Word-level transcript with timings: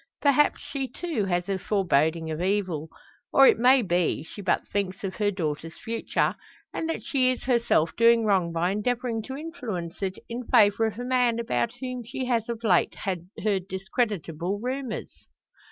Perhaps 0.19 0.61
she 0.61 0.87
too, 0.87 1.25
has 1.25 1.47
a 1.47 1.59
foreboding 1.59 2.31
of 2.31 2.41
evil; 2.41 2.89
or, 3.31 3.45
it 3.45 3.59
may 3.59 3.83
be, 3.83 4.23
she 4.23 4.41
but 4.41 4.67
thinks 4.67 5.03
of 5.03 5.17
her 5.17 5.29
daughter's 5.29 5.77
future, 5.77 6.35
and 6.73 6.89
that 6.89 7.03
she 7.03 7.29
is 7.31 7.43
herself 7.43 7.95
doing 7.95 8.25
wrong 8.25 8.51
by 8.51 8.71
endeavouring 8.71 9.21
to 9.21 9.37
influence 9.37 10.01
it 10.01 10.17
in 10.27 10.47
favour 10.47 10.85
of 10.87 10.97
a 10.97 11.05
man 11.05 11.37
about 11.37 11.73
whom 11.81 12.03
she 12.03 12.25
has 12.25 12.49
of 12.49 12.63
late 12.63 12.95
heard 12.95 13.67
discreditable 13.69 14.59
rumours. 14.59 15.27